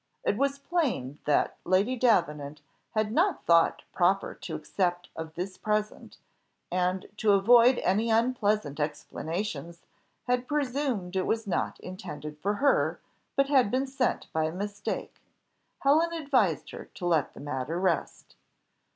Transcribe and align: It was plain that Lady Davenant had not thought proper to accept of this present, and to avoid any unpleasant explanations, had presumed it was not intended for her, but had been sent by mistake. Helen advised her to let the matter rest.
It 0.23 0.35
was 0.35 0.57
plain 0.57 1.19
that 1.25 1.57
Lady 1.63 1.95
Davenant 1.95 2.61
had 2.95 3.11
not 3.11 3.45
thought 3.45 3.83
proper 3.93 4.33
to 4.33 4.55
accept 4.55 5.09
of 5.15 5.35
this 5.35 5.59
present, 5.59 6.17
and 6.71 7.05
to 7.17 7.33
avoid 7.33 7.77
any 7.77 8.09
unpleasant 8.09 8.79
explanations, 8.79 9.83
had 10.23 10.47
presumed 10.47 11.15
it 11.15 11.27
was 11.27 11.45
not 11.45 11.79
intended 11.81 12.39
for 12.39 12.55
her, 12.55 12.99
but 13.35 13.45
had 13.49 13.69
been 13.69 13.85
sent 13.85 14.25
by 14.33 14.49
mistake. 14.49 15.21
Helen 15.81 16.11
advised 16.13 16.71
her 16.71 16.85
to 16.95 17.05
let 17.05 17.35
the 17.35 17.39
matter 17.39 17.79
rest. 17.79 18.33